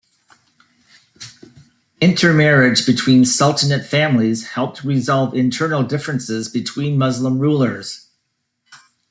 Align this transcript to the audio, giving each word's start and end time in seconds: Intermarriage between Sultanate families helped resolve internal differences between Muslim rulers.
Intermarriage 2.01 2.87
between 2.87 3.23
Sultanate 3.23 3.85
families 3.85 4.47
helped 4.47 4.83
resolve 4.83 5.35
internal 5.35 5.83
differences 5.83 6.49
between 6.49 6.97
Muslim 6.97 7.37
rulers. 7.37 8.09